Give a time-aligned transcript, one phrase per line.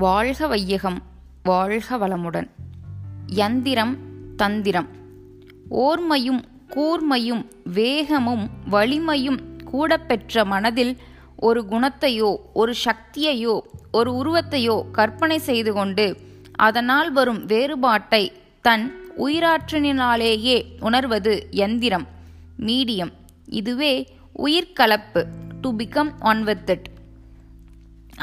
[0.00, 1.02] வாழ்க வையகம்
[1.42, 2.50] வாழ்க வளமுடன்.
[3.26, 3.96] யந்திரம்
[4.36, 4.88] தந்திரம்.
[5.70, 10.96] ஓர்மையும் கூர்மையும் வேகமும் வலிமையும் கூடப்பெற்ற மனதில்
[11.36, 13.60] ஒரு குணத்தையோ ஒரு சக்தியையோ
[13.92, 16.16] ஒரு உருவத்தையோ கற்பனை செய்து கொண்டு
[16.52, 22.06] அதனால் வரும் வேறுபாட்டை தன் உயிராற்றலினாலேயே உணர்வது யந்திரம்.
[22.58, 23.12] மீடியம்.
[23.46, 25.26] இதுவே உயிர்கலப்பு.
[25.60, 26.90] To become one with it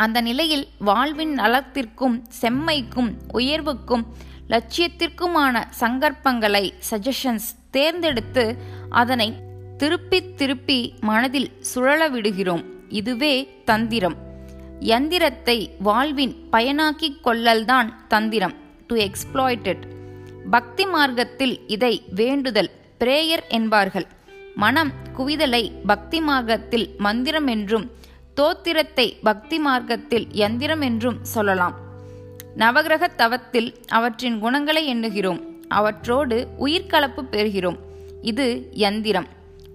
[0.03, 4.03] அந்த நிலையில் வாழ்வின் நலத்திற்கும் செம்மைக்கும் உயர்வுக்கும்
[4.49, 8.43] லட்சியத்திற்குமான சங்கற்பங்களை சஜஷன்ஸ் தேர்ந்தெடுத்து
[9.01, 9.29] அதனை
[9.77, 12.63] திருப்பி திருப்பி மனதில் சுழல விடுகிறோம்.
[12.99, 13.33] இதுவே
[13.65, 14.17] தந்திரம்.
[14.91, 18.55] யந்திரத்தை வாழ்வின் பயனாக்கிக் கொள்ளல்தான் தந்திரம்.
[18.87, 19.83] டு எக்ஸ்ப்ளாய்டட்
[20.51, 24.07] பக்தி மார்க்கத்தில் இதை வேண்டுதல் பிரேயர் என்பார்கள்.
[24.55, 27.87] மனம் குவிதலை பக்தி மார்க்கத்தில் மந்திரம் என்றும்
[28.37, 31.75] தோத்திரத்தை பக்தி மார்க்கத்தில் யந்திரம் என்றும் சொல்லலாம்.
[32.57, 35.41] நவகிரக தவத்தில் அவற்றின் குணங்களை எண்ணுகிறோம்.
[35.67, 37.77] அவற்றோடு உயிர்கலப்பு பெறுகிறோம்.
[38.21, 39.27] இது யந்திரம்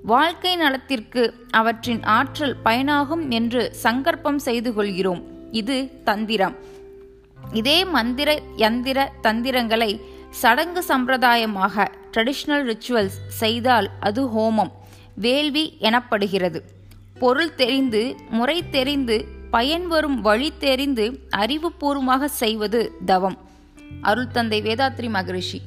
[0.03, 5.23] வாழ்க்கை நலத்திற்கு அவற்றின் ஆற்றல் பயனாகும் என்று சங்கற்பம் செய்து கொள்கிறோம்.
[5.51, 6.57] இது தந்திரம்.
[7.53, 14.73] இதே மந்திர யந்திர தந்திரங்களை சடங்கு சம்பிரதாயமாக ட்ரெடிஷ்னல் ரிச்சுவல்ஸ் செய்தால் அது ஹோமம்.
[15.15, 16.61] வேள்வி எனப்படுகிறது.
[17.23, 19.17] பொருள் தெரிந்து முறை தெரிந்து
[19.51, 21.05] பயன் வரும் வழி தெரிந்து
[21.37, 23.37] அறிவுபூர்வமாக செய்வது தவம்.
[24.01, 25.61] அருள் தந்தை வேதாத்ரி மகரிஷி.